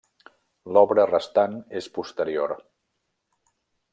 L'obra 0.77 1.05
restant 1.09 1.53
és 1.81 1.91
posterior. 1.99 2.57